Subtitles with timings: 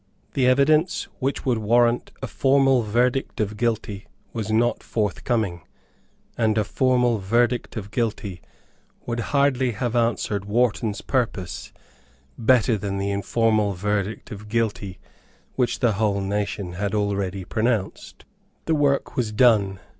[0.33, 5.61] The evidence which would warrant a formal verdict of guilty was not forthcoming;
[6.35, 8.41] and a formal verdict of guilty
[9.05, 11.71] would hardly have answered Wharton's purpose
[12.35, 14.97] better than the informal verdict of guilty
[15.55, 18.25] which the whole nation had already pronounced.
[18.65, 19.79] The work was done.